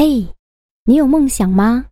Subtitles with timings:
[0.00, 0.28] 嘿，
[0.84, 1.86] 你有梦想吗？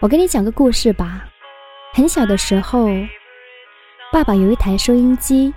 [0.00, 1.28] 我给你讲个故事吧。
[1.92, 2.88] 很小的时候，
[4.10, 5.52] 爸爸有一台收音机，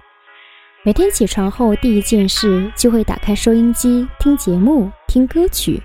[0.84, 5.82] 每天起床后第一件事就会打开收音机听节目、听歌曲，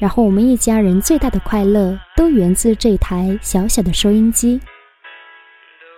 [0.00, 4.60] 然后我们一家人最大的快乐都源自这台小小的收音机。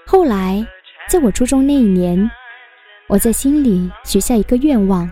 [0.06, 0.66] 后来，
[1.08, 2.30] 在我初中那一年，
[3.08, 5.10] 我在心里许下一个愿望：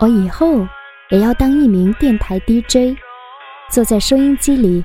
[0.00, 0.66] 我以后
[1.10, 2.98] 也要当一名电台 DJ，
[3.70, 4.84] 坐在收音机里。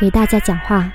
[0.00, 0.88] 给大家讲话。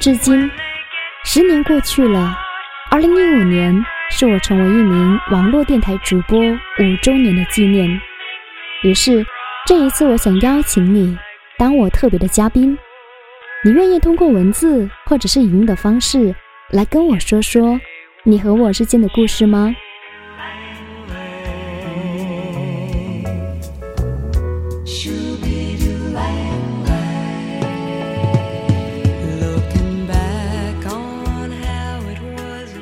[0.00, 0.50] 至今，
[1.26, 2.34] 十年过去了，
[2.90, 7.86] 二零一五年是我成为一名网络电台主播五周年的纪念。
[8.82, 9.22] 于是，
[9.66, 11.18] 这一次我想邀请你
[11.58, 12.78] 当我特别的嘉宾。
[13.62, 16.34] 你愿意通过文字或者是语音的方式
[16.70, 17.78] 来跟我说说
[18.24, 19.76] 你和我之间的故事吗？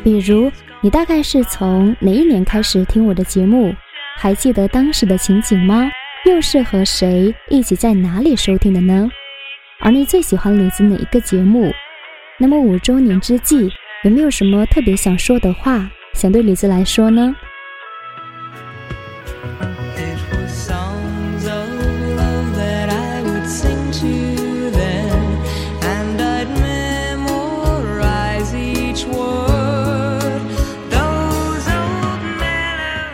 [0.05, 3.75] 比如，你大概是从哪一年开始听我的节目？
[4.17, 5.91] 还记得当时的情景吗？
[6.27, 9.09] 又是和谁一起在哪里收听的呢？
[9.81, 11.73] 而你最喜欢李子哪一个节目？
[12.39, 13.71] 那么五周年之际，
[14.05, 17.35] 有没有什么特别想说的话，想对李子来说呢
[19.97, 20.69] ？It was？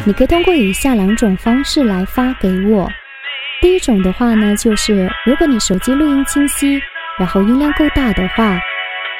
[0.06, 2.90] 你可以通过以下两种方式来发给我。
[3.62, 6.78] 第一种的话呢，就是如果你手机录音清晰，
[7.18, 8.58] 然后音量够大的话，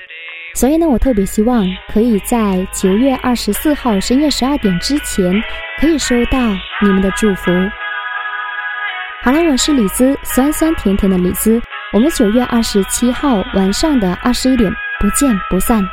[0.53, 5.31] 所以呢，我特别希望可以在九月二十四号深夜十二点之前，
[5.79, 6.37] 可以收到
[6.81, 7.51] 你们的祝福。
[9.23, 11.61] 好了，我是李子，酸酸甜甜的李子。
[11.93, 15.83] 我们九月二十七号晚上的二十一点不见不散。